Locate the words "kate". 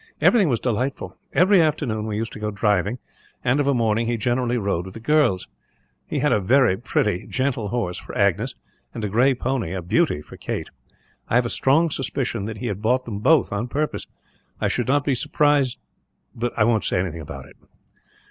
10.37-10.71